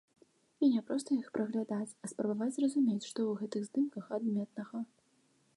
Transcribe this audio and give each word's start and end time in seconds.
І 0.67 0.69
не 0.75 0.79
проста 0.87 1.13
іх 1.21 1.27
праглядаць, 1.35 1.93
а 2.05 2.11
спрабаваць 2.13 2.55
зразумець, 2.57 3.07
што 3.11 3.19
ў 3.29 3.45
гэтых 3.45 3.61
здымках 3.71 4.05
адметнага. 4.19 4.77